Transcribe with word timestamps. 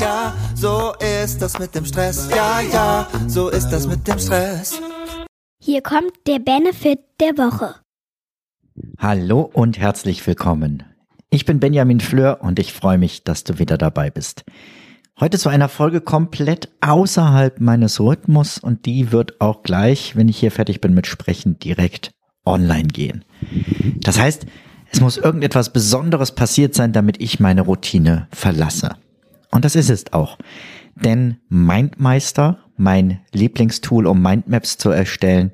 ja, 0.00 0.34
so 0.54 0.94
ist 1.24 1.40
das 1.40 1.58
mit 1.58 1.74
dem 1.74 1.84
Stress. 1.84 2.28
Ja, 2.30 2.60
ja, 2.60 3.08
so 3.26 3.48
ist 3.48 3.68
das 3.70 3.86
mit 3.86 4.06
dem 4.06 4.18
Stress. 4.18 4.80
Hier 5.62 5.82
kommt 5.82 6.12
der 6.26 6.38
Benefit 6.38 7.00
der 7.20 7.36
Woche. 7.38 7.76
Hallo 8.98 9.40
und 9.40 9.78
herzlich 9.78 10.26
willkommen. 10.26 10.84
Ich 11.30 11.44
bin 11.44 11.60
Benjamin 11.60 12.00
Fleur 12.00 12.38
und 12.42 12.58
ich 12.58 12.72
freue 12.72 12.98
mich, 12.98 13.24
dass 13.24 13.44
du 13.44 13.58
wieder 13.58 13.78
dabei 13.78 14.10
bist. 14.10 14.44
Heute 15.18 15.38
zu 15.38 15.48
einer 15.48 15.68
Folge 15.68 16.02
komplett 16.02 16.68
außerhalb 16.82 17.58
meines 17.60 18.00
Rhythmus 18.00 18.58
und 18.58 18.84
die 18.84 19.12
wird 19.12 19.40
auch 19.40 19.62
gleich, 19.62 20.14
wenn 20.14 20.28
ich 20.28 20.38
hier 20.38 20.50
fertig 20.50 20.82
bin 20.82 20.92
mit 20.92 21.06
Sprechen, 21.06 21.58
direkt 21.58 22.10
online 22.44 22.88
gehen. 22.88 23.24
Das 23.96 24.20
heißt, 24.20 24.46
es 24.92 25.00
muss 25.00 25.16
irgendetwas 25.16 25.72
Besonderes 25.72 26.32
passiert 26.32 26.74
sein, 26.74 26.92
damit 26.92 27.20
ich 27.20 27.40
meine 27.40 27.62
Routine 27.62 28.28
verlasse. 28.30 28.96
Und 29.56 29.64
das 29.64 29.74
ist 29.74 29.88
es 29.88 30.12
auch. 30.12 30.36
Denn 30.96 31.38
MindMeister, 31.48 32.58
mein 32.76 33.20
Lieblingstool, 33.32 34.06
um 34.06 34.20
Mindmaps 34.20 34.76
zu 34.76 34.90
erstellen, 34.90 35.52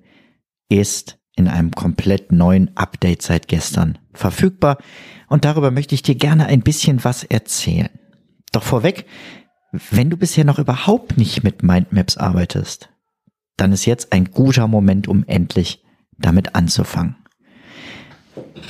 ist 0.69 1.21
in 1.37 1.47
einem 1.47 1.71
komplett 1.71 2.33
neuen 2.33 2.77
Update 2.77 3.23
seit 3.23 3.47
gestern 3.47 3.99
verfügbar. 4.13 4.79
Und 5.29 5.45
darüber 5.45 5.71
möchte 5.71 5.95
ich 5.95 6.03
dir 6.03 6.17
gerne 6.17 6.47
ein 6.47 6.63
bisschen 6.63 7.05
was 7.05 7.23
erzählen. 7.23 7.91
Doch 8.51 8.65
vorweg, 8.65 9.07
wenn 9.71 10.11
du 10.11 10.17
bisher 10.17 10.45
noch 10.45 10.59
überhaupt 10.59 11.17
nicht 11.17 11.45
mit 11.45 11.63
Mindmaps 11.63 12.17
arbeitest, 12.17 12.89
dann 13.57 13.71
ist 13.71 13.87
jetzt 13.87 14.13
ein 14.13 14.33
guter 14.33 14.67
Moment, 14.67 15.07
um 15.07 15.23
endlich 15.29 15.85
damit 16.19 16.57
anzufangen. 16.57 17.22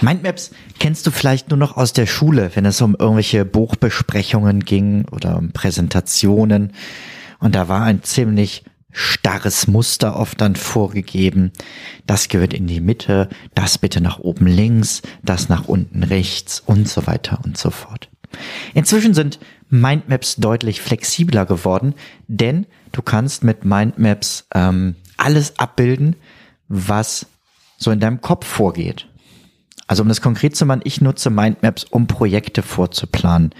Mindmaps 0.00 0.50
kennst 0.78 1.06
du 1.06 1.10
vielleicht 1.10 1.50
nur 1.50 1.58
noch 1.58 1.76
aus 1.76 1.92
der 1.92 2.06
Schule, 2.06 2.50
wenn 2.54 2.64
es 2.64 2.80
um 2.80 2.96
irgendwelche 2.98 3.44
Buchbesprechungen 3.44 4.64
ging 4.64 5.06
oder 5.10 5.36
um 5.38 5.52
Präsentationen. 5.52 6.72
Und 7.38 7.54
da 7.54 7.68
war 7.68 7.82
ein 7.82 8.02
ziemlich 8.02 8.64
starres 8.90 9.66
Muster 9.66 10.16
oft 10.16 10.40
dann 10.40 10.54
vorgegeben. 10.54 11.52
Das 12.06 12.28
gehört 12.28 12.52
in 12.52 12.66
die 12.66 12.80
Mitte, 12.80 13.28
das 13.54 13.78
bitte 13.78 14.00
nach 14.00 14.18
oben 14.18 14.46
links, 14.46 15.02
das 15.22 15.48
nach 15.48 15.66
unten 15.66 16.02
rechts 16.02 16.60
und 16.60 16.88
so 16.88 17.06
weiter 17.06 17.40
und 17.44 17.56
so 17.56 17.70
fort. 17.70 18.10
Inzwischen 18.74 19.14
sind 19.14 19.38
Mindmaps 19.70 20.36
deutlich 20.36 20.80
flexibler 20.80 21.46
geworden, 21.46 21.94
denn 22.28 22.66
du 22.92 23.02
kannst 23.02 23.44
mit 23.44 23.64
Mindmaps 23.64 24.46
ähm, 24.54 24.96
alles 25.16 25.58
abbilden, 25.58 26.16
was 26.68 27.26
so 27.78 27.90
in 27.90 28.00
deinem 28.00 28.20
Kopf 28.20 28.46
vorgeht. 28.46 29.08
Also 29.86 30.02
um 30.02 30.08
das 30.08 30.20
konkret 30.20 30.56
zu 30.56 30.66
machen, 30.66 30.82
ich 30.84 31.00
nutze 31.00 31.30
Mindmaps, 31.30 31.84
um 31.84 32.06
Projekte 32.06 32.62
vorzuplanen, 32.62 33.50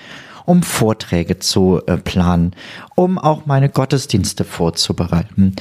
um 0.45 0.63
Vorträge 0.63 1.39
zu 1.39 1.81
äh, 1.87 1.97
planen, 1.97 2.55
um 2.95 3.19
auch 3.19 3.47
meine 3.47 3.69
Gottesdienste 3.69 4.45
vorzubereiten, 4.45 5.55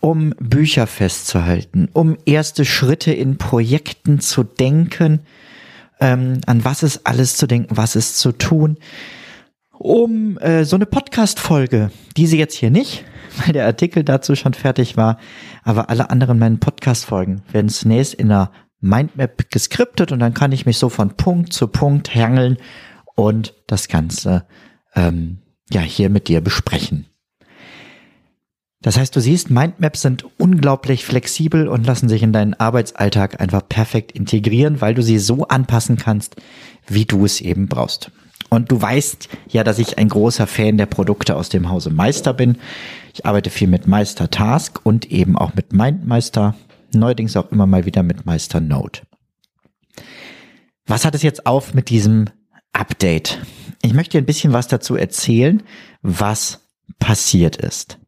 um 0.00 0.30
Bücher 0.38 0.86
festzuhalten, 0.86 1.88
um 1.92 2.16
erste 2.24 2.64
Schritte 2.64 3.12
in 3.12 3.38
Projekten 3.38 4.20
zu 4.20 4.44
denken, 4.44 5.20
ähm, 6.00 6.40
an 6.46 6.64
was 6.64 6.82
ist 6.82 7.06
alles 7.06 7.36
zu 7.36 7.46
denken, 7.46 7.76
was 7.76 7.96
ist 7.96 8.18
zu 8.18 8.32
tun, 8.32 8.78
um 9.72 10.38
äh, 10.38 10.64
so 10.64 10.76
eine 10.76 10.86
Podcast-Folge, 10.86 11.90
diese 12.16 12.36
jetzt 12.36 12.54
hier 12.54 12.70
nicht, 12.70 13.04
weil 13.44 13.52
der 13.52 13.66
Artikel 13.66 14.04
dazu 14.04 14.34
schon 14.36 14.54
fertig 14.54 14.96
war, 14.96 15.18
aber 15.64 15.90
alle 15.90 16.10
anderen 16.10 16.38
meinen 16.38 16.60
Podcast-Folgen 16.60 17.42
werden 17.52 17.68
zunächst 17.68 18.14
in 18.14 18.30
einer 18.30 18.52
Mindmap 18.80 19.50
geskriptet 19.50 20.12
und 20.12 20.20
dann 20.20 20.34
kann 20.34 20.52
ich 20.52 20.66
mich 20.66 20.78
so 20.78 20.88
von 20.88 21.16
Punkt 21.16 21.52
zu 21.52 21.68
Punkt 21.68 22.14
hangeln 22.14 22.58
und 23.14 23.54
das 23.66 23.88
Ganze 23.88 24.46
ähm, 24.94 25.38
ja 25.70 25.80
hier 25.80 26.10
mit 26.10 26.28
dir 26.28 26.40
besprechen. 26.40 27.06
Das 28.80 28.96
heißt, 28.96 29.14
du 29.16 29.20
siehst, 29.20 29.50
Mindmaps 29.50 30.02
sind 30.02 30.24
unglaublich 30.38 31.04
flexibel 31.04 31.66
und 31.66 31.84
lassen 31.84 32.08
sich 32.08 32.22
in 32.22 32.32
deinen 32.32 32.54
Arbeitsalltag 32.54 33.40
einfach 33.40 33.68
perfekt 33.68 34.12
integrieren, 34.12 34.80
weil 34.80 34.94
du 34.94 35.02
sie 35.02 35.18
so 35.18 35.48
anpassen 35.48 35.96
kannst, 35.96 36.36
wie 36.86 37.04
du 37.04 37.24
es 37.24 37.40
eben 37.40 37.66
brauchst. 37.66 38.12
Und 38.50 38.70
du 38.70 38.80
weißt 38.80 39.28
ja, 39.48 39.64
dass 39.64 39.80
ich 39.80 39.98
ein 39.98 40.08
großer 40.08 40.46
Fan 40.46 40.78
der 40.78 40.86
Produkte 40.86 41.34
aus 41.34 41.48
dem 41.48 41.68
Hause 41.68 41.90
Meister 41.90 42.32
bin. 42.32 42.56
Ich 43.12 43.26
arbeite 43.26 43.50
viel 43.50 43.68
mit 43.68 43.88
Meister 43.88 44.30
Task 44.30 44.80
und 44.84 45.10
eben 45.10 45.36
auch 45.36 45.54
mit 45.54 45.72
Mindmeister 45.72 46.54
neuerdings 46.94 47.36
auch 47.36 47.50
immer 47.50 47.66
mal 47.66 47.86
wieder 47.86 48.02
mit 48.02 48.26
Meister 48.26 48.60
Node. 48.60 49.00
Was 50.86 51.04
hat 51.04 51.14
es 51.14 51.22
jetzt 51.22 51.46
auf 51.46 51.74
mit 51.74 51.90
diesem 51.90 52.26
Update? 52.72 53.40
Ich 53.82 53.94
möchte 53.94 54.12
dir 54.12 54.22
ein 54.22 54.26
bisschen 54.26 54.52
was 54.52 54.68
dazu 54.68 54.96
erzählen, 54.96 55.62
was 56.02 56.68
passiert 56.98 57.56
ist. 57.56 57.98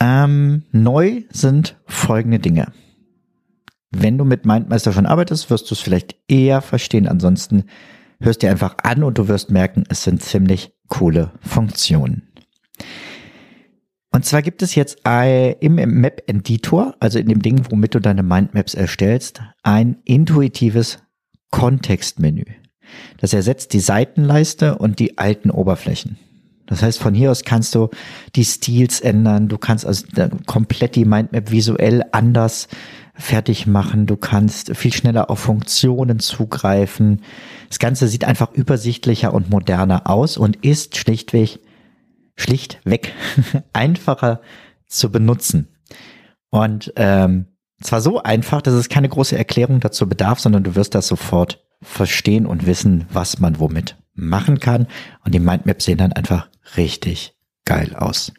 Ähm, 0.00 0.64
neu 0.70 1.24
sind 1.30 1.76
folgende 1.86 2.38
Dinge. 2.38 2.72
Wenn 3.90 4.18
du 4.18 4.24
mit 4.24 4.44
Mindmeister 4.44 4.92
schon 4.92 5.06
arbeitest, 5.06 5.50
wirst 5.50 5.70
du 5.70 5.74
es 5.74 5.80
vielleicht 5.80 6.16
eher 6.28 6.60
verstehen. 6.60 7.08
Ansonsten 7.08 7.64
hörst 8.20 8.42
dir 8.42 8.50
einfach 8.50 8.76
an 8.82 9.02
und 9.02 9.18
du 9.18 9.28
wirst 9.28 9.50
merken, 9.50 9.84
es 9.88 10.04
sind 10.04 10.22
ziemlich 10.22 10.72
coole 10.88 11.32
Funktionen. 11.40 12.28
Und 14.10 14.24
zwar 14.24 14.42
gibt 14.42 14.62
es 14.62 14.74
jetzt 14.74 14.98
im 15.04 15.74
Map 15.74 16.22
Editor, 16.26 16.94
also 16.98 17.18
in 17.18 17.28
dem 17.28 17.42
Ding, 17.42 17.62
womit 17.70 17.94
du 17.94 18.00
deine 18.00 18.22
Mindmaps 18.22 18.74
erstellst, 18.74 19.42
ein 19.62 19.98
intuitives 20.04 20.98
Kontextmenü. 21.50 22.44
Das 23.18 23.34
ersetzt 23.34 23.74
die 23.74 23.80
Seitenleiste 23.80 24.78
und 24.78 24.98
die 24.98 25.18
alten 25.18 25.50
Oberflächen. 25.50 26.18
Das 26.66 26.82
heißt, 26.82 26.98
von 26.98 27.14
hier 27.14 27.30
aus 27.30 27.44
kannst 27.44 27.74
du 27.74 27.88
die 28.34 28.44
Stils 28.44 29.00
ändern, 29.00 29.48
du 29.48 29.56
kannst 29.56 29.86
also 29.86 30.06
komplett 30.46 30.96
die 30.96 31.06
Mindmap 31.06 31.50
visuell 31.50 32.02
anders 32.12 32.68
fertig 33.14 33.66
machen, 33.66 34.06
du 34.06 34.16
kannst 34.16 34.76
viel 34.76 34.92
schneller 34.92 35.30
auf 35.30 35.38
Funktionen 35.38 36.18
zugreifen. 36.18 37.22
Das 37.68 37.78
Ganze 37.78 38.06
sieht 38.06 38.24
einfach 38.24 38.52
übersichtlicher 38.52 39.34
und 39.34 39.50
moderner 39.50 40.08
aus 40.08 40.36
und 40.36 40.56
ist 40.64 40.96
schlichtweg 40.96 41.58
schlichtweg 42.38 43.12
einfacher 43.72 44.40
zu 44.86 45.10
benutzen. 45.10 45.68
Und 46.50 46.92
ähm, 46.96 47.46
zwar 47.82 48.00
so 48.00 48.22
einfach, 48.22 48.62
dass 48.62 48.74
es 48.74 48.88
keine 48.88 49.08
große 49.08 49.36
Erklärung 49.36 49.80
dazu 49.80 50.08
bedarf, 50.08 50.40
sondern 50.40 50.64
du 50.64 50.74
wirst 50.74 50.94
das 50.94 51.06
sofort 51.06 51.64
verstehen 51.82 52.46
und 52.46 52.66
wissen, 52.66 53.06
was 53.12 53.38
man 53.38 53.60
womit 53.60 53.96
machen 54.14 54.58
kann. 54.58 54.88
Und 55.24 55.34
die 55.34 55.40
Mindmaps 55.40 55.84
sehen 55.84 55.98
dann 55.98 56.12
einfach 56.12 56.48
richtig 56.76 57.34
geil 57.64 57.94
aus. 57.94 58.32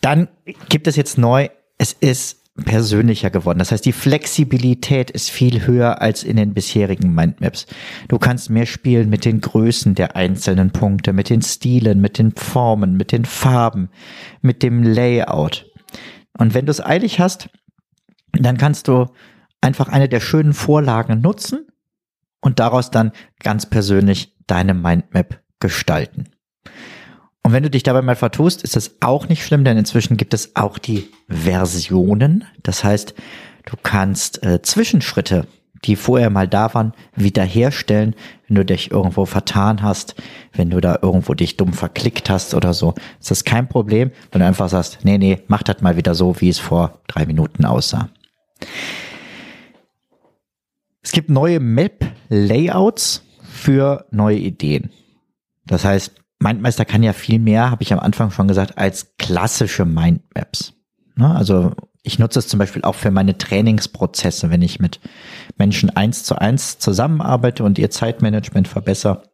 Dann 0.00 0.28
gibt 0.68 0.86
es 0.86 0.96
jetzt 0.96 1.18
neu, 1.18 1.48
es 1.76 1.92
ist 1.92 2.37
persönlicher 2.64 3.30
geworden. 3.30 3.58
Das 3.58 3.72
heißt, 3.72 3.84
die 3.84 3.92
Flexibilität 3.92 5.10
ist 5.10 5.30
viel 5.30 5.66
höher 5.66 6.00
als 6.02 6.22
in 6.22 6.36
den 6.36 6.54
bisherigen 6.54 7.14
Mindmaps. 7.14 7.66
Du 8.08 8.18
kannst 8.18 8.50
mehr 8.50 8.66
spielen 8.66 9.08
mit 9.08 9.24
den 9.24 9.40
Größen 9.40 9.94
der 9.94 10.16
einzelnen 10.16 10.70
Punkte, 10.70 11.12
mit 11.12 11.30
den 11.30 11.42
Stilen, 11.42 12.00
mit 12.00 12.18
den 12.18 12.32
Formen, 12.32 12.96
mit 12.96 13.12
den 13.12 13.24
Farben, 13.24 13.90
mit 14.42 14.62
dem 14.62 14.82
Layout. 14.82 15.66
Und 16.36 16.54
wenn 16.54 16.66
du 16.66 16.70
es 16.70 16.84
eilig 16.84 17.20
hast, 17.20 17.50
dann 18.32 18.58
kannst 18.58 18.88
du 18.88 19.06
einfach 19.60 19.88
eine 19.88 20.08
der 20.08 20.20
schönen 20.20 20.52
Vorlagen 20.52 21.20
nutzen 21.20 21.66
und 22.40 22.60
daraus 22.60 22.90
dann 22.90 23.12
ganz 23.40 23.66
persönlich 23.66 24.36
deine 24.46 24.74
Mindmap 24.74 25.40
gestalten. 25.60 26.28
Und 27.48 27.54
wenn 27.54 27.62
du 27.62 27.70
dich 27.70 27.82
dabei 27.82 28.02
mal 28.02 28.14
vertust, 28.14 28.62
ist 28.62 28.76
das 28.76 28.96
auch 29.00 29.30
nicht 29.30 29.42
schlimm, 29.42 29.64
denn 29.64 29.78
inzwischen 29.78 30.18
gibt 30.18 30.34
es 30.34 30.54
auch 30.54 30.76
die 30.76 31.08
Versionen. 31.30 32.44
Das 32.62 32.84
heißt, 32.84 33.14
du 33.64 33.76
kannst 33.82 34.44
äh, 34.44 34.60
Zwischenschritte, 34.60 35.46
die 35.86 35.96
vorher 35.96 36.28
mal 36.28 36.46
da 36.46 36.74
waren, 36.74 36.92
wiederherstellen, 37.16 38.14
wenn 38.46 38.56
du 38.56 38.66
dich 38.66 38.90
irgendwo 38.90 39.24
vertan 39.24 39.80
hast, 39.80 40.14
wenn 40.52 40.68
du 40.68 40.78
da 40.82 40.98
irgendwo 41.00 41.32
dich 41.32 41.56
dumm 41.56 41.72
verklickt 41.72 42.28
hast 42.28 42.52
oder 42.52 42.74
so. 42.74 42.92
Ist 43.18 43.30
das 43.30 43.44
kein 43.44 43.66
Problem, 43.66 44.10
wenn 44.30 44.40
du 44.40 44.46
einfach 44.46 44.68
sagst, 44.68 44.98
nee, 45.04 45.16
nee, 45.16 45.40
mach 45.48 45.62
das 45.62 45.80
mal 45.80 45.96
wieder 45.96 46.14
so, 46.14 46.38
wie 46.42 46.50
es 46.50 46.58
vor 46.58 47.00
drei 47.06 47.24
Minuten 47.24 47.64
aussah. 47.64 48.10
Es 51.00 51.12
gibt 51.12 51.30
neue 51.30 51.60
Map-Layouts 51.60 53.24
für 53.42 54.04
neue 54.10 54.36
Ideen. 54.36 54.90
Das 55.64 55.86
heißt, 55.86 56.12
Mindmeister 56.40 56.84
kann 56.84 57.02
ja 57.02 57.12
viel 57.12 57.38
mehr, 57.38 57.70
habe 57.70 57.82
ich 57.82 57.92
am 57.92 57.98
Anfang 57.98 58.30
schon 58.30 58.48
gesagt, 58.48 58.78
als 58.78 59.16
klassische 59.18 59.84
Mindmaps. 59.84 60.74
Ne? 61.16 61.34
Also 61.34 61.72
ich 62.02 62.18
nutze 62.18 62.38
es 62.38 62.48
zum 62.48 62.58
Beispiel 62.58 62.82
auch 62.82 62.94
für 62.94 63.10
meine 63.10 63.36
Trainingsprozesse, 63.36 64.50
wenn 64.50 64.62
ich 64.62 64.80
mit 64.80 65.00
Menschen 65.56 65.90
eins 65.90 66.24
zu 66.24 66.36
eins 66.36 66.78
zusammenarbeite 66.78 67.64
und 67.64 67.78
ihr 67.78 67.90
Zeitmanagement 67.90 68.68
verbessere. 68.68 69.24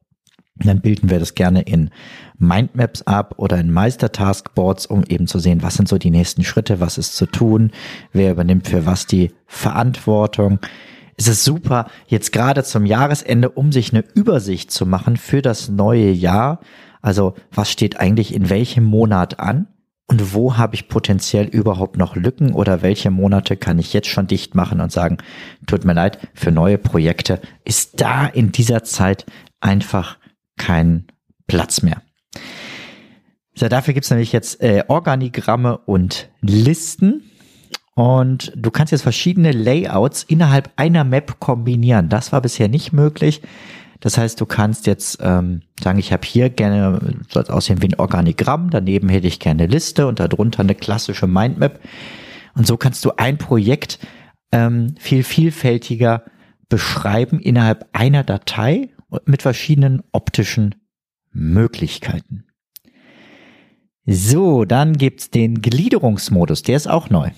Dann 0.56 0.80
bilden 0.80 1.10
wir 1.10 1.18
das 1.18 1.34
gerne 1.34 1.62
in 1.62 1.90
Mindmaps 2.38 3.02
ab 3.02 3.34
oder 3.38 3.58
in 3.58 3.72
Meister-Taskboards, 3.72 4.86
um 4.86 5.04
eben 5.04 5.26
zu 5.26 5.40
sehen, 5.40 5.62
was 5.62 5.74
sind 5.74 5.88
so 5.88 5.98
die 5.98 6.10
nächsten 6.10 6.44
Schritte, 6.44 6.80
was 6.80 6.96
ist 6.96 7.16
zu 7.16 7.26
tun, 7.26 7.72
wer 8.12 8.32
übernimmt 8.32 8.68
für 8.68 8.86
was 8.86 9.06
die 9.06 9.32
Verantwortung. 9.46 10.60
Es 11.16 11.28
ist 11.28 11.44
super, 11.44 11.88
jetzt 12.06 12.32
gerade 12.32 12.64
zum 12.64 12.86
Jahresende, 12.86 13.50
um 13.50 13.72
sich 13.72 13.92
eine 13.92 14.04
Übersicht 14.14 14.70
zu 14.70 14.86
machen 14.86 15.16
für 15.16 15.42
das 15.42 15.68
neue 15.68 16.10
Jahr, 16.10 16.60
Also 17.04 17.34
was 17.52 17.70
steht 17.70 18.00
eigentlich 18.00 18.32
in 18.32 18.48
welchem 18.48 18.84
Monat 18.84 19.38
an? 19.38 19.66
Und 20.06 20.32
wo 20.32 20.56
habe 20.56 20.74
ich 20.74 20.88
potenziell 20.88 21.46
überhaupt 21.46 21.98
noch 21.98 22.16
Lücken 22.16 22.54
oder 22.54 22.80
welche 22.80 23.10
Monate 23.10 23.58
kann 23.58 23.78
ich 23.78 23.92
jetzt 23.92 24.08
schon 24.08 24.26
dicht 24.26 24.54
machen 24.54 24.80
und 24.80 24.90
sagen, 24.90 25.18
tut 25.66 25.84
mir 25.84 25.92
leid, 25.92 26.18
für 26.32 26.50
neue 26.50 26.78
Projekte 26.78 27.42
ist 27.62 28.00
da 28.00 28.26
in 28.26 28.52
dieser 28.52 28.84
Zeit 28.84 29.26
einfach 29.60 30.16
kein 30.56 31.06
Platz 31.46 31.82
mehr. 31.82 32.00
So, 33.54 33.68
dafür 33.68 33.92
gibt's 33.92 34.10
nämlich 34.10 34.32
jetzt 34.32 34.62
äh, 34.62 34.84
Organigramme 34.88 35.76
und 35.76 36.30
Listen. 36.40 37.30
Und 37.94 38.50
du 38.56 38.70
kannst 38.70 38.92
jetzt 38.92 39.02
verschiedene 39.02 39.52
Layouts 39.52 40.22
innerhalb 40.22 40.70
einer 40.76 41.04
Map 41.04 41.38
kombinieren. 41.38 42.08
Das 42.08 42.32
war 42.32 42.40
bisher 42.40 42.68
nicht 42.68 42.92
möglich. 42.92 43.42
Das 44.00 44.18
heißt, 44.18 44.40
du 44.40 44.46
kannst 44.46 44.86
jetzt 44.86 45.18
ähm, 45.22 45.62
sagen, 45.82 45.98
ich 45.98 46.12
habe 46.12 46.26
hier 46.26 46.50
gerne, 46.50 47.00
soll 47.28 47.42
es 47.42 47.50
aussehen 47.50 47.82
wie 47.82 47.88
ein 47.88 47.98
Organigramm, 47.98 48.70
daneben 48.70 49.08
hätte 49.08 49.26
ich 49.26 49.40
gerne 49.40 49.64
eine 49.64 49.72
Liste 49.72 50.06
und 50.06 50.20
darunter 50.20 50.60
eine 50.60 50.74
klassische 50.74 51.26
Mindmap. 51.26 51.80
Und 52.54 52.66
so 52.66 52.76
kannst 52.76 53.04
du 53.04 53.12
ein 53.16 53.38
Projekt 53.38 53.98
ähm, 54.52 54.94
viel 54.98 55.22
vielfältiger 55.22 56.24
beschreiben 56.68 57.40
innerhalb 57.40 57.88
einer 57.92 58.24
Datei 58.24 58.90
mit 59.26 59.42
verschiedenen 59.42 60.02
optischen 60.12 60.74
Möglichkeiten. 61.32 62.44
So, 64.06 64.64
dann 64.64 64.98
gibt's 64.98 65.30
den 65.30 65.62
Gliederungsmodus, 65.62 66.62
der 66.62 66.76
ist 66.76 66.88
auch 66.88 67.10
neu. 67.10 67.30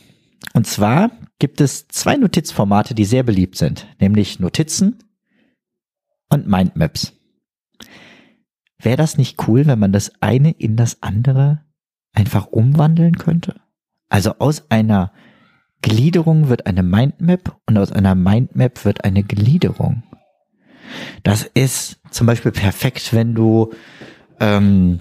Und 0.53 0.67
zwar 0.67 1.11
gibt 1.39 1.61
es 1.61 1.87
zwei 1.89 2.17
Notizformate, 2.17 2.95
die 2.95 3.05
sehr 3.05 3.23
beliebt 3.23 3.57
sind, 3.57 3.87
nämlich 4.01 4.41
Notizen 4.41 4.99
und 6.29 6.47
Mindmaps. 6.47 7.13
Wäre 8.79 8.97
das 8.97 9.17
nicht 9.17 9.49
cool, 9.49 9.67
wenn 9.67 9.79
man 9.79 9.93
das 9.93 10.13
eine 10.21 10.51
in 10.51 10.77
das 10.77 11.03
andere 11.03 11.63
einfach 12.13 12.47
umwandeln 12.47 13.17
könnte? 13.17 13.61
Also 14.09 14.35
aus 14.39 14.71
einer 14.71 15.13
Gliederung 15.83 16.49
wird 16.49 16.67
eine 16.67 16.83
Mindmap 16.83 17.61
und 17.67 17.79
aus 17.79 17.93
einer 17.93 18.15
Mindmap 18.15 18.85
wird 18.85 19.05
eine 19.05 19.23
Gliederung. 19.23 20.03
Das 21.23 21.43
ist 21.43 22.01
zum 22.11 22.27
Beispiel 22.27 22.53
perfekt, 22.53 23.13
wenn 23.13 23.35
du 23.35 23.73
ähm, 24.41 25.01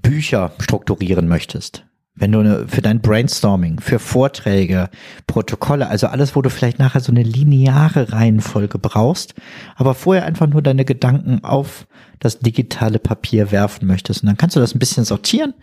Bücher 0.00 0.52
strukturieren 0.58 1.28
möchtest. 1.28 1.86
Wenn 2.14 2.32
du 2.32 2.40
eine, 2.40 2.68
für 2.68 2.82
dein 2.82 3.00
Brainstorming, 3.00 3.80
für 3.80 3.98
Vorträge, 3.98 4.90
Protokolle, 5.26 5.88
also 5.88 6.08
alles, 6.08 6.36
wo 6.36 6.42
du 6.42 6.50
vielleicht 6.50 6.78
nachher 6.78 7.00
so 7.00 7.10
eine 7.10 7.22
lineare 7.22 8.12
Reihenfolge 8.12 8.78
brauchst, 8.78 9.34
aber 9.76 9.94
vorher 9.94 10.26
einfach 10.26 10.46
nur 10.46 10.60
deine 10.60 10.84
Gedanken 10.84 11.42
auf 11.42 11.86
das 12.18 12.38
digitale 12.38 12.98
Papier 12.98 13.50
werfen 13.50 13.86
möchtest. 13.86 14.22
Und 14.22 14.26
dann 14.26 14.36
kannst 14.36 14.56
du 14.56 14.60
das 14.60 14.74
ein 14.74 14.78
bisschen 14.78 15.04
sortieren 15.04 15.54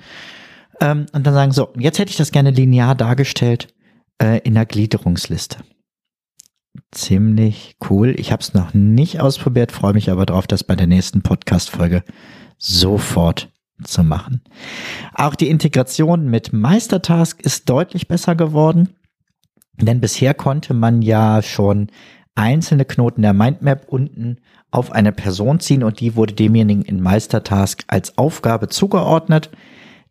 ähm, 0.81 1.05
und 1.13 1.25
dann 1.25 1.33
sagen, 1.33 1.51
so, 1.51 1.69
jetzt 1.77 1.99
hätte 1.99 2.09
ich 2.11 2.17
das 2.17 2.31
gerne 2.31 2.51
linear 2.51 2.95
dargestellt 2.95 3.67
äh, 4.21 4.39
in 4.39 4.55
der 4.55 4.65
Gliederungsliste. 4.65 5.57
Ziemlich 6.91 7.77
cool. 7.89 8.15
Ich 8.17 8.31
habe 8.31 8.41
es 8.41 8.53
noch 8.53 8.73
nicht 8.73 9.21
ausprobiert, 9.21 9.71
freue 9.71 9.93
mich 9.93 10.09
aber 10.09 10.25
drauf, 10.25 10.47
das 10.47 10.63
bei 10.63 10.75
der 10.75 10.87
nächsten 10.87 11.21
Podcast-Folge 11.21 12.03
sofort 12.57 13.49
zu 13.83 14.03
machen. 14.03 14.41
Auch 15.13 15.35
die 15.35 15.49
Integration 15.49 16.29
mit 16.29 16.53
Meistertask 16.53 17.41
ist 17.41 17.69
deutlich 17.69 18.07
besser 18.07 18.35
geworden, 18.35 18.89
denn 19.81 20.01
bisher 20.01 20.33
konnte 20.33 20.73
man 20.73 21.01
ja 21.01 21.41
schon 21.41 21.87
einzelne 22.35 22.85
Knoten 22.85 23.21
der 23.21 23.33
Mindmap 23.33 23.87
unten 23.87 24.37
auf 24.71 24.91
eine 24.91 25.11
Person 25.11 25.59
ziehen 25.59 25.83
und 25.83 25.99
die 25.99 26.15
wurde 26.15 26.33
demjenigen 26.33 26.83
in 26.83 27.01
Meistertask 27.01 27.83
als 27.87 28.17
Aufgabe 28.17 28.67
zugeordnet. 28.69 29.49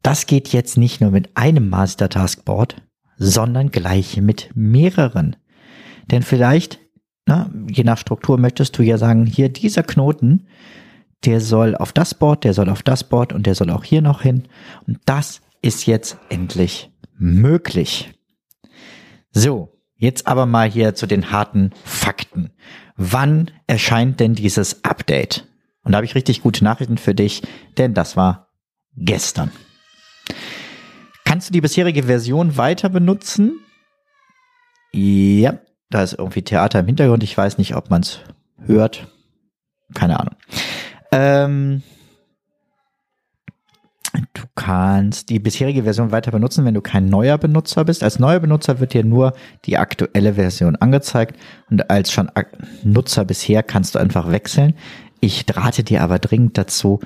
Das 0.02 0.26
geht 0.26 0.48
jetzt 0.48 0.76
nicht 0.76 1.00
nur 1.00 1.10
mit 1.10 1.36
einem 1.36 1.68
Meistertask-Board, 1.68 2.76
sondern 3.16 3.70
gleich 3.70 4.20
mit 4.20 4.50
mehreren. 4.54 5.36
Denn 6.10 6.22
vielleicht, 6.22 6.80
na, 7.26 7.50
je 7.68 7.84
nach 7.84 7.98
Struktur 7.98 8.38
möchtest 8.38 8.76
du 8.78 8.82
ja 8.82 8.98
sagen, 8.98 9.26
hier 9.26 9.48
dieser 9.48 9.82
Knoten 9.82 10.46
der 11.24 11.40
soll 11.40 11.74
auf 11.74 11.92
das 11.92 12.14
Board, 12.14 12.44
der 12.44 12.54
soll 12.54 12.68
auf 12.68 12.82
das 12.82 13.04
Board 13.04 13.32
und 13.32 13.46
der 13.46 13.54
soll 13.54 13.70
auch 13.70 13.84
hier 13.84 14.02
noch 14.02 14.22
hin. 14.22 14.48
Und 14.86 14.98
das 15.06 15.40
ist 15.62 15.86
jetzt 15.86 16.18
endlich 16.28 16.90
möglich. 17.18 18.12
So, 19.30 19.80
jetzt 19.96 20.26
aber 20.26 20.46
mal 20.46 20.70
hier 20.70 20.94
zu 20.94 21.06
den 21.06 21.30
harten 21.30 21.72
Fakten. 21.84 22.50
Wann 22.96 23.50
erscheint 23.66 24.20
denn 24.20 24.34
dieses 24.34 24.84
Update? 24.84 25.46
Und 25.82 25.92
da 25.92 25.96
habe 25.96 26.06
ich 26.06 26.14
richtig 26.14 26.42
gute 26.42 26.64
Nachrichten 26.64 26.98
für 26.98 27.14
dich, 27.14 27.42
denn 27.76 27.94
das 27.94 28.16
war 28.16 28.48
gestern. 28.96 29.50
Kannst 31.24 31.48
du 31.48 31.52
die 31.52 31.60
bisherige 31.60 32.04
Version 32.04 32.56
weiter 32.56 32.88
benutzen? 32.88 33.60
Ja, 34.92 35.58
da 35.90 36.02
ist 36.02 36.14
irgendwie 36.14 36.42
Theater 36.42 36.80
im 36.80 36.86
Hintergrund. 36.86 37.22
Ich 37.22 37.36
weiß 37.36 37.58
nicht, 37.58 37.74
ob 37.76 37.90
man 37.90 38.02
es 38.02 38.20
hört. 38.64 39.06
Keine 39.94 40.18
Ahnung. 40.20 40.34
Ähm, 41.12 41.82
du 44.34 44.42
kannst 44.54 45.30
die 45.30 45.38
bisherige 45.38 45.84
Version 45.84 46.12
weiter 46.12 46.30
benutzen, 46.30 46.64
wenn 46.64 46.74
du 46.74 46.80
kein 46.80 47.08
neuer 47.08 47.38
Benutzer 47.38 47.84
bist. 47.84 48.02
Als 48.02 48.18
neuer 48.18 48.40
Benutzer 48.40 48.80
wird 48.80 48.94
dir 48.94 49.04
nur 49.04 49.32
die 49.64 49.78
aktuelle 49.78 50.34
Version 50.34 50.76
angezeigt 50.76 51.38
und 51.70 51.90
als 51.90 52.12
schon 52.12 52.30
Nutzer 52.82 53.24
bisher 53.24 53.62
kannst 53.62 53.94
du 53.94 53.98
einfach 53.98 54.30
wechseln. 54.30 54.74
Ich 55.20 55.44
rate 55.54 55.82
dir 55.82 56.02
aber 56.02 56.18
dringend 56.18 56.58
dazu, 56.58 57.00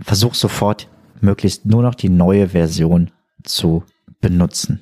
versuch 0.00 0.34
sofort 0.34 0.88
möglichst 1.20 1.66
nur 1.66 1.82
noch 1.82 1.94
die 1.94 2.08
neue 2.08 2.48
Version 2.48 3.10
zu 3.44 3.84
benutzen. 4.20 4.80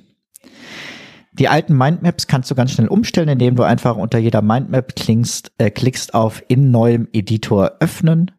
Die 1.32 1.48
alten 1.48 1.76
Mindmaps 1.76 2.26
kannst 2.26 2.50
du 2.50 2.56
ganz 2.56 2.72
schnell 2.72 2.88
umstellen, 2.88 3.28
indem 3.28 3.54
du 3.54 3.62
einfach 3.62 3.96
unter 3.96 4.18
jeder 4.18 4.42
Mindmap 4.42 4.96
klickst, 4.96 5.52
äh, 5.58 5.70
klickst 5.70 6.12
auf 6.14 6.42
in 6.48 6.72
neuem 6.72 7.06
Editor 7.12 7.76
öffnen 7.78 8.32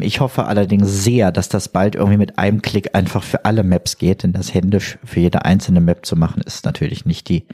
ich 0.00 0.20
hoffe 0.20 0.46
allerdings 0.46 1.02
sehr, 1.02 1.32
dass 1.32 1.48
das 1.48 1.68
bald 1.68 1.96
irgendwie 1.96 2.16
mit 2.16 2.38
einem 2.38 2.62
Klick 2.62 2.94
einfach 2.94 3.24
für 3.24 3.44
alle 3.44 3.64
Maps 3.64 3.98
geht, 3.98 4.22
denn 4.22 4.32
das 4.32 4.54
händisch 4.54 4.98
für 5.04 5.20
jede 5.20 5.44
einzelne 5.44 5.80
Map 5.80 6.06
zu 6.06 6.14
machen, 6.14 6.42
ist 6.42 6.64
natürlich 6.64 7.06
nicht 7.06 7.28
die 7.28 7.46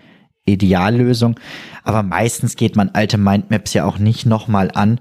Ideallösung. 0.45 1.39
Aber 1.83 2.03
meistens 2.03 2.57
geht 2.57 2.77
man 2.77 2.91
alte 2.91 3.17
Mindmaps 3.17 3.73
ja 3.73 3.85
auch 3.85 3.99
nicht 3.99 4.27
nochmal 4.27 4.71
an 4.75 5.01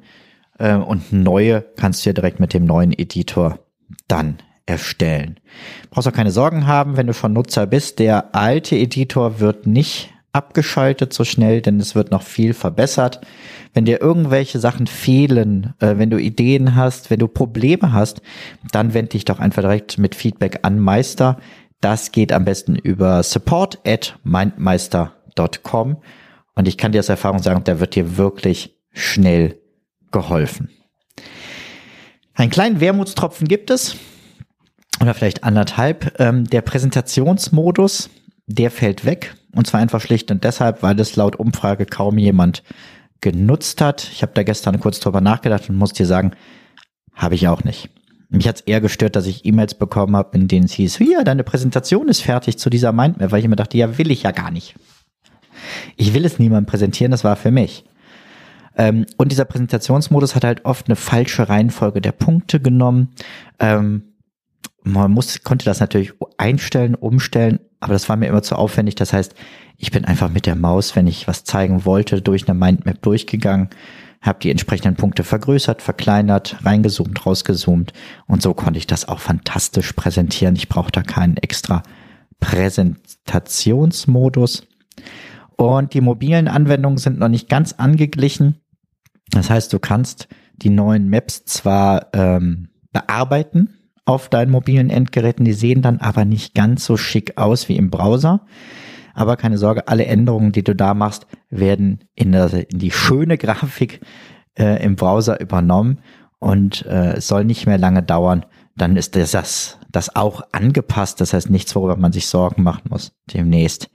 äh, 0.60 0.75
und 0.75 1.12
neue 1.12 1.62
kannst 1.75 2.06
du 2.06 2.10
ja 2.10 2.13
direkt 2.13 2.39
mit 2.39 2.54
dem 2.54 2.66
neuen 2.66 2.94
Editor 2.98 3.60
dann 4.07 4.38
erstellen. 4.65 5.39
Brauchst 5.89 6.08
auch 6.08 6.13
keine 6.13 6.32
Sorgen 6.32 6.67
haben, 6.67 6.96
wenn 6.96 7.08
du 7.08 7.13
schon 7.13 7.34
Nutzer 7.34 7.65
bist. 7.65 8.00
Der 8.00 8.36
alte 8.36 8.75
Editor 8.75 9.39
wird 9.39 9.65
nicht 9.65 10.13
abgeschaltet 10.31 11.13
so 11.13 11.24
schnell, 11.24 11.62
denn 11.62 11.79
es 11.79 11.95
wird 11.95 12.12
noch 12.12 12.24
viel 12.24 12.53
verbessert. 12.53 13.21
Wenn 13.74 13.86
dir 13.86 14.01
irgendwelche 14.01 14.59
Sachen 14.59 14.88
fehlen, 14.88 15.74
äh, 15.79 15.98
wenn 15.98 16.09
du 16.09 16.17
Ideen 16.17 16.75
hast, 16.75 17.09
wenn 17.09 17.19
du 17.19 17.27
Probleme 17.27 17.93
hast, 17.93 18.21
dann 18.71 18.93
wende 18.93 19.09
dich 19.09 19.25
doch 19.25 19.39
einfach 19.39 19.62
direkt 19.62 19.98
mit 19.98 20.15
Feedback 20.15 20.59
an 20.63 20.79
Meister. 20.79 21.38
Das 21.81 22.12
geht 22.12 22.31
am 22.31 22.45
besten 22.45 22.75
über 22.75 23.24
support 23.24 23.79
at 23.86 24.17
mindmeister.com 24.24 25.98
und 26.55 26.67
ich 26.67 26.77
kann 26.77 26.91
dir 26.91 27.00
aus 27.00 27.09
Erfahrung 27.09 27.39
sagen, 27.39 27.63
da 27.63 27.79
wird 27.79 27.95
dir 27.95 28.17
wirklich 28.17 28.75
schnell 28.91 29.59
geholfen. 30.12 30.69
Einen 32.33 32.51
kleinen 32.51 32.79
Wermutstropfen 32.79 33.48
gibt 33.48 33.69
es, 33.69 33.95
oder 35.01 35.13
vielleicht 35.13 35.43
anderthalb. 35.43 36.19
Ähm, 36.19 36.45
der 36.45 36.62
Präsentationsmodus, 36.62 38.09
der 38.48 38.71
fällt 38.71 39.05
weg. 39.05 39.36
Und 39.56 39.68
zwar 39.68 39.79
einfach 39.79 40.01
schlicht 40.01 40.32
und 40.32 40.44
deshalb, 40.44 40.84
weil 40.84 41.00
es 41.00 41.15
laut 41.15 41.38
Umfrage 41.38 41.86
kaum 41.86 42.18
jemand 42.18 42.63
genutzt 43.22 43.82
hat. 43.82 44.10
Ich 44.12 44.22
habe 44.22 44.32
da 44.36 44.44
gestern 44.44 44.79
kurz 44.79 45.00
drüber 45.00 45.22
nachgedacht 45.22 45.70
und 45.70 45.77
muss 45.77 45.94
dir 45.94 46.06
sagen, 46.06 46.32
habe 47.13 47.36
ich 47.36 47.48
auch 47.48 47.63
nicht. 47.63 47.89
Mich 48.29 48.48
hat's 48.48 48.62
eher 48.62 48.79
gestört, 48.79 49.15
dass 49.15 49.25
ich 49.25 49.46
E-Mails 49.46 49.74
bekommen 49.74 50.15
habe, 50.15 50.38
in 50.38 50.48
denen 50.48 50.65
es 50.65 50.74
hieß, 50.74 50.98
hier, 50.98 51.24
deine 51.24 51.44
Präsentation 51.44 52.08
ist 52.08 52.22
fertig 52.22 52.60
zu 52.60 52.70
dieser 52.70 52.91
Mindmap, 52.91 53.32
weil 53.32 53.39
ich 53.39 53.46
immer 53.46 53.56
dachte, 53.56 53.77
ja, 53.77 53.98
will 53.98 54.12
ich 54.12 54.24
ja 54.24 54.32
gar 54.32 54.51
nicht. 54.51 54.75
Ich 55.98 56.13
will 56.13 56.25
es 56.25 56.38
niemandem 56.38 56.68
präsentieren, 56.68 57.12
das 57.12 57.24
war 57.24 57.36
für 57.36 57.51
mich. 57.51 57.86
Ähm, 58.77 59.08
und 59.18 59.32
dieser 59.32 59.46
Präsentationsmodus 59.46 60.36
hat 60.36 60.44
halt 60.44 60.63
oft 60.65 60.88
eine 60.88 60.96
falsche 60.96 61.50
Reihenfolge 61.50 62.01
der 62.01 62.12
Punkte 62.12 62.62
genommen. 62.62 63.10
Ähm, 63.60 64.13
man 64.84 65.12
muss, 65.12 65.44
konnte 65.44 65.65
das 65.65 65.79
natürlich 65.79 66.13
einstellen, 66.38 66.96
umstellen, 66.96 67.60
aber 67.79 67.93
das 67.93 68.09
war 68.09 68.17
mir 68.17 68.27
immer 68.27 68.41
zu 68.41 68.55
aufwendig. 68.55 68.95
Das 68.95 69.13
heißt, 69.13 69.36
ich 69.77 69.91
bin 69.91 70.05
einfach 70.05 70.29
mit 70.29 70.45
der 70.45 70.55
Maus, 70.55 70.95
wenn 70.95 71.07
ich 71.07 71.27
was 71.27 71.43
zeigen 71.43 71.86
wollte, 71.86 72.21
durch 72.21 72.48
eine 72.48 72.57
Mindmap 72.57 73.01
durchgegangen, 73.01 73.69
habe 74.21 74.39
die 74.41 74.51
entsprechenden 74.51 74.95
Punkte 74.95 75.24
vergrößert, 75.24 75.81
verkleinert, 75.81 76.57
reingezoomt, 76.63 77.25
rausgezoomt 77.25 77.93
und 78.27 78.41
so 78.41 78.53
konnte 78.53 78.77
ich 78.77 78.88
das 78.88 79.07
auch 79.07 79.19
fantastisch 79.19 79.93
präsentieren. 79.93 80.57
Ich 80.57 80.67
brauche 80.67 80.91
da 80.91 81.03
keinen 81.03 81.38
extra 81.38 81.83
Präsentationsmodus. 82.41 84.67
Und 85.55 85.93
die 85.93 86.01
mobilen 86.01 86.50
Anwendungen 86.50 86.98
sind 86.98 87.19
noch 87.19 87.29
nicht 87.29 87.48
ganz 87.50 87.74
angeglichen. 87.74 88.62
Das 89.31 89.50
heißt, 89.50 89.74
du 89.74 89.79
kannst 89.79 90.27
die 90.55 90.69
neuen 90.69 91.09
Maps 91.09 91.45
zwar 91.45 92.07
ähm, 92.13 92.69
bearbeiten 92.91 93.78
auf 94.10 94.28
deinen 94.28 94.50
mobilen 94.50 94.89
Endgeräten. 94.89 95.46
Die 95.46 95.54
sehen 95.54 95.84
dann 95.84 96.00
aber 96.00 96.25
nicht 96.25 96.56
ganz 96.56 96.84
so 96.84 96.98
schick 96.98 97.38
aus 97.38 97.70
wie 97.70 97.75
im 97.75 97.92
Browser. 97.92 98.42
Aber 99.13 99.38
keine 99.38 99.60
Sorge, 99.60 99.88
alle 99.88 100.06
Änderungen, 100.06 100.51
die 100.51 100.63
du 100.63 100.75
da 100.75 100.96
machst, 100.96 101.28
werden 101.51 102.06
in, 102.16 102.32
der, 102.32 102.72
in 102.72 102.80
die 102.80 102.89
schöne 102.89 103.38
Grafik 103.38 104.01
äh, 104.58 104.84
im 104.84 104.96
Browser 104.96 105.39
übernommen 105.39 106.00
und 106.39 106.86
äh, 106.88 107.18
es 107.18 107.28
soll 107.28 107.46
nicht 107.46 107.68
mehr 107.68 107.78
lange 107.78 108.01
dauern. 108.01 108.46
Dann 108.75 108.96
ist 108.96 109.16
das, 109.16 109.78
das 109.92 110.16
auch 110.16 110.42
angepasst. 110.54 111.22
Das 111.22 111.34
heißt 111.34 111.51
nichts, 111.51 111.75
worüber 111.75 111.98
man 111.98 112.12
sich 112.12 112.28
Sorgen 112.28 112.63
machen 112.63 112.89
muss. 112.89 113.12
Demnächst 113.32 113.92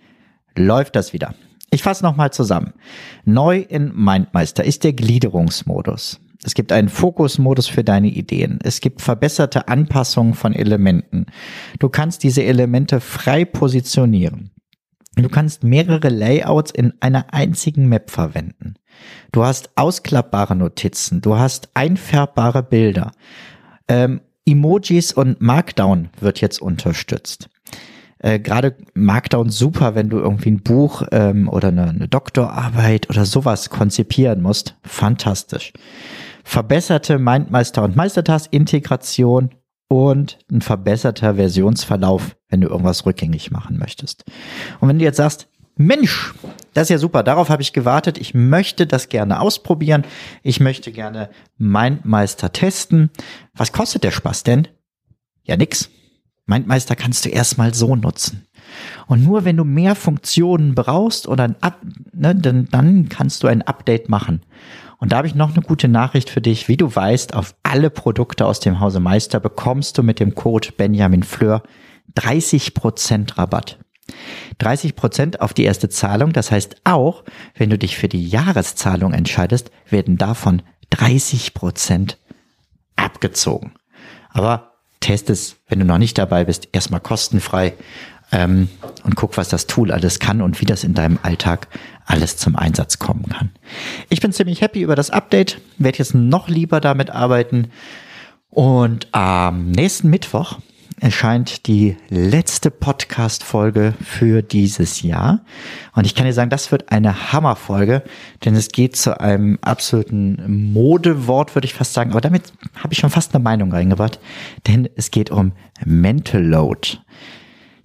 läuft 0.57 0.95
das 0.95 1.13
wieder. 1.13 1.35
Ich 1.71 1.83
fasse 1.83 2.05
nochmal 2.05 2.33
zusammen. 2.33 2.75
Neu 3.25 3.59
in 3.59 3.93
MindMeister 3.97 4.63
ist 4.63 4.85
der 4.85 4.93
Gliederungsmodus. 4.93 6.21
Es 6.45 6.55
gibt 6.55 6.73
einen 6.73 6.89
Fokusmodus 6.89 7.67
für 7.67 7.83
deine 7.83 8.09
Ideen. 8.09 8.59
Es 8.63 8.81
gibt 8.81 9.01
verbesserte 9.01 9.69
Anpassungen 9.69 10.35
von 10.35 10.53
Elementen. 10.53 11.27
Du 11.79 11.89
kannst 11.89 12.23
diese 12.23 12.45
Elemente 12.45 13.01
frei 13.01 13.45
positionieren. 13.45 14.51
Du 15.17 15.29
kannst 15.29 15.63
mehrere 15.63 16.09
Layouts 16.09 16.71
in 16.71 16.93
einer 17.01 17.33
einzigen 17.33 17.89
Map 17.89 18.11
verwenden. 18.11 18.75
Du 19.33 19.45
hast 19.45 19.71
ausklappbare 19.77 20.57
Notizen, 20.57 21.21
du 21.21 21.39
hast 21.39 21.69
einfärbbare 21.75 22.63
Bilder. 22.63 23.13
Ähm, 23.89 24.21
Emojis 24.47 25.13
und 25.13 25.41
Markdown 25.41 26.11
wird 26.21 26.41
jetzt 26.41 26.61
unterstützt. 26.61 27.49
Äh, 28.19 28.41
Gerade 28.41 28.77
Markdown 28.95 29.51
super, 29.51 29.95
wenn 29.95 30.09
du 30.09 30.19
irgendwie 30.19 30.51
ein 30.51 30.63
Buch 30.63 31.03
ähm, 31.13 31.49
oder 31.49 31.69
eine, 31.69 31.89
eine 31.89 32.09
Doktorarbeit 32.09 33.09
oder 33.09 33.25
sowas 33.25 33.71
konzipieren 33.71 34.43
musst. 34.43 34.77
Fantastisch. 34.83 35.73
Verbesserte 36.45 37.19
Mindmeister 37.19 37.83
und 37.83 37.97
Meistertask-Integration 37.97 39.51
und 39.89 40.39
ein 40.51 40.61
verbesserter 40.61 41.35
Versionsverlauf, 41.35 42.37
wenn 42.49 42.61
du 42.61 42.69
irgendwas 42.69 43.05
rückgängig 43.07 43.51
machen 43.51 43.79
möchtest. 43.79 44.25
Und 44.81 44.89
wenn 44.89 44.99
du 44.99 45.05
jetzt 45.05 45.17
sagst, 45.17 45.49
Mensch, 45.77 46.35
das 46.73 46.85
ist 46.85 46.91
ja 46.91 46.99
super, 46.99 47.25
darauf 47.25 47.49
habe 47.49 47.63
ich 47.63 47.73
gewartet, 47.73 48.19
ich 48.19 48.33
möchte 48.33 48.87
das 48.87 49.09
gerne 49.09 49.41
ausprobieren, 49.41 50.05
ich 50.43 50.61
möchte 50.61 50.93
gerne 50.93 51.31
Mindmeister 51.57 52.53
testen. 52.53 53.11
Was 53.55 53.73
kostet 53.73 54.05
der 54.05 54.13
Spaß 54.13 54.45
denn? 54.45 54.69
Ja, 55.43 55.57
nix. 55.57 55.91
Mindmeister 56.47 56.95
kannst 56.95 57.25
du 57.25 57.31
erstmal 57.31 57.75
so 57.75 57.97
nutzen. 57.97 58.47
Und 59.07 59.25
nur 59.25 59.45
wenn 59.45 59.57
du 59.57 59.65
mehr 59.65 59.95
Funktionen 59.95 60.75
brauchst 60.75 61.29
oder 61.29 61.45
ein 61.45 61.57
Up, 61.61 61.79
ne, 62.13 62.35
dann, 62.35 62.69
dann 62.71 63.09
kannst 63.09 63.43
du 63.43 63.49
ein 63.49 63.63
Update 63.63 64.09
machen. 64.09 64.43
Und 64.99 65.13
da 65.13 65.19
habe 65.19 65.27
ich 65.27 65.35
noch 65.35 65.53
eine 65.53 65.63
gute 65.63 65.89
Nachricht 65.89 66.31
für 66.31 66.41
dich. 66.41 66.69
Wie 66.69 66.77
du 66.77 66.95
weißt, 66.95 67.35
auf 67.35 67.55
alle 67.63 67.91
Produkte 67.91 68.47
aus 68.47 68.61
dem 68.61 68.81
Hause 68.81 69.01
Meister 69.01 69.41
bekommst 69.41 69.99
du 69.99 70.03
mit 70.03 70.21
dem 70.21 70.35
Code 70.35 70.71
Benjamin 70.77 71.23
Fleur 71.23 71.63
30% 72.17 73.37
Rabatt. 73.37 73.79
30% 74.61 75.39
auf 75.39 75.53
die 75.55 75.65
erste 75.65 75.89
Zahlung. 75.89 76.33
Das 76.33 76.51
heißt 76.51 76.77
auch, 76.85 77.25
wenn 77.55 77.71
du 77.71 77.79
dich 77.79 77.97
für 77.97 78.09
die 78.09 78.27
Jahreszahlung 78.27 79.13
entscheidest, 79.13 79.71
werden 79.89 80.17
davon 80.17 80.63
30% 80.93 82.17
abgezogen. 82.97 83.73
Aber 84.31 84.73
test 85.01 85.31
es, 85.31 85.57
wenn 85.69 85.81
du 85.81 85.85
noch 85.85 85.99
nicht 85.99 86.19
dabei 86.19 86.45
bist, 86.45 86.69
erstmal 86.73 87.01
kostenfrei 87.01 87.75
ähm, 88.35 88.69
und 89.05 89.17
guck, 89.17 89.37
was 89.37 89.49
das 89.49 89.67
Tool 89.67 89.93
alles 89.93 90.19
kann 90.19 90.43
und 90.43 90.61
wie 90.61 90.67
das 90.67 90.85
in 90.85 90.93
deinem 90.93 91.19
Alltag 91.23 91.69
alles 92.05 92.37
zum 92.37 92.57
Einsatz 92.57 92.99
kommen 92.99 93.27
kann. 93.31 93.51
Ich 94.11 94.21
bin 94.21 94.33
ziemlich 94.33 94.61
happy 94.61 94.83
über 94.83 94.97
das 94.97 95.11
Update, 95.11 95.61
werde 95.79 95.99
jetzt 95.99 96.15
noch 96.15 96.49
lieber 96.49 96.81
damit 96.81 97.11
arbeiten 97.11 97.69
und 98.51 99.09
am 99.13 99.71
nächsten 99.71 100.11
Mittwoch 100.11 100.59
erscheint 101.01 101.67
die 101.67 101.97
letzte 102.09 102.71
Podcast-Folge 102.71 103.95
für 104.03 104.43
dieses 104.43 105.03
Jahr. 105.03 105.45
Und 105.95 106.07
ich 106.07 106.15
kann 106.15 106.25
dir 106.25 106.33
sagen, 106.33 106.51
das 106.51 106.71
wird 106.71 106.93
eine 106.93 107.33
Hammerfolge, 107.33 108.03
denn 108.45 108.55
es 108.55 108.69
geht 108.69 108.97
zu 108.97 109.21
einem 109.21 109.59
absoluten 109.61 110.73
Modewort, 110.73 111.55
würde 111.55 111.67
ich 111.67 111.75
fast 111.75 111.95
sagen. 111.95 112.13
Aber 112.13 112.21
damit 112.21 112.53
habe 112.77 112.93
ich 112.93 113.01
schon 113.01 113.11
fast 113.11 113.35
eine 113.35 113.43
Meinung 113.43 113.73
reingebracht, 113.73 114.21
denn 114.67 114.89
es 114.95 115.11
geht 115.11 115.31
um 115.31 115.53
Mental 115.85 116.43
Load. 116.43 116.99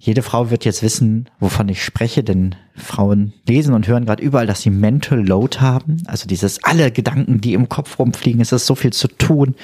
Jede 0.02 0.22
Frau 0.22 0.48
wird 0.48 0.64
jetzt 0.64 0.82
wissen, 0.82 1.28
wovon 1.40 1.68
ich 1.68 1.84
spreche, 1.84 2.24
denn 2.24 2.56
Frauen 2.80 3.32
lesen 3.46 3.74
und 3.74 3.86
hören 3.86 4.06
gerade 4.06 4.22
überall, 4.22 4.46
dass 4.46 4.62
sie 4.62 4.70
Mental 4.70 5.18
Load 5.18 5.58
haben. 5.60 6.02
Also 6.06 6.26
dieses 6.26 6.62
alle 6.64 6.90
Gedanken, 6.90 7.40
die 7.40 7.54
im 7.54 7.68
Kopf 7.68 7.98
rumfliegen, 7.98 8.40
es 8.40 8.52
ist 8.52 8.66
so 8.66 8.74
viel 8.74 8.92
zu 8.92 9.08
tun, 9.08 9.54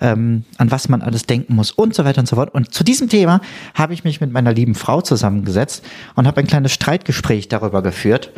ähm, 0.00 0.44
an 0.58 0.70
was 0.70 0.88
man 0.88 1.02
alles 1.02 1.26
denken 1.26 1.54
muss 1.54 1.70
und 1.70 1.94
so 1.94 2.04
weiter 2.04 2.20
und 2.20 2.26
so 2.26 2.36
fort. 2.36 2.54
Und 2.54 2.72
zu 2.72 2.84
diesem 2.84 3.08
Thema 3.08 3.40
habe 3.74 3.94
ich 3.94 4.04
mich 4.04 4.20
mit 4.20 4.32
meiner 4.32 4.52
lieben 4.52 4.74
Frau 4.74 5.00
zusammengesetzt 5.00 5.84
und 6.14 6.26
habe 6.26 6.40
ein 6.40 6.46
kleines 6.46 6.72
Streitgespräch 6.72 7.48
darüber 7.48 7.82
geführt, 7.82 8.30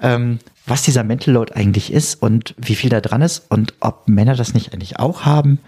ähm, 0.00 0.38
was 0.66 0.82
dieser 0.82 1.04
Mental 1.04 1.34
Load 1.34 1.52
eigentlich 1.54 1.92
ist 1.92 2.22
und 2.22 2.54
wie 2.56 2.74
viel 2.74 2.90
da 2.90 3.00
dran 3.00 3.22
ist 3.22 3.50
und 3.50 3.74
ob 3.80 4.08
Männer 4.08 4.36
das 4.36 4.54
nicht 4.54 4.72
eigentlich 4.72 4.98
auch 4.98 5.24
haben. 5.24 5.58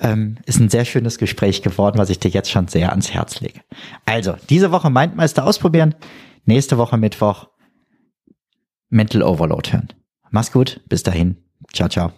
Ähm, 0.00 0.36
ist 0.46 0.60
ein 0.60 0.68
sehr 0.68 0.84
schönes 0.84 1.18
Gespräch 1.18 1.62
geworden, 1.62 1.98
was 1.98 2.10
ich 2.10 2.18
dir 2.18 2.30
jetzt 2.30 2.50
schon 2.50 2.68
sehr 2.68 2.90
ans 2.90 3.12
Herz 3.12 3.40
lege. 3.40 3.60
Also, 4.06 4.34
diese 4.48 4.70
Woche 4.70 4.90
Mindmeister 4.90 5.44
ausprobieren, 5.44 5.94
nächste 6.44 6.78
Woche 6.78 6.96
Mittwoch 6.96 7.48
Mental 8.88 9.22
Overload 9.22 9.72
hören. 9.72 9.88
Mach's 10.30 10.52
gut, 10.52 10.80
bis 10.88 11.02
dahin. 11.02 11.36
Ciao, 11.72 11.88
ciao. 11.88 12.12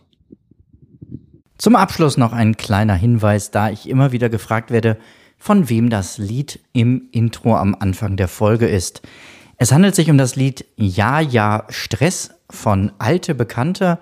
Zum 1.59 1.75
Abschluss 1.75 2.17
noch 2.17 2.33
ein 2.33 2.57
kleiner 2.57 2.95
Hinweis, 2.95 3.51
da 3.51 3.71
ich 3.71 3.89
immer 3.89 4.13
wieder 4.13 4.29
gefragt 4.29 4.71
werde, 4.71 4.99
von 5.39 5.69
wem 5.69 5.91
das 5.91 6.19
Lied 6.19 6.61
im 6.73 7.09
Intro 7.13 7.57
am 7.57 7.75
Anfang 7.79 8.17
der 8.17 8.29
Folge 8.29 8.67
ist. 8.67 9.03
Es 9.57 9.73
handelt 9.73 9.95
sich 9.95 10.11
um 10.11 10.19
das 10.19 10.37
Lied 10.37 10.67
Ja, 10.77 11.21
ja, 11.21 11.65
Stress 11.71 12.35
von 12.51 12.93
Alte 12.99 13.35
Bekannte 13.35 13.99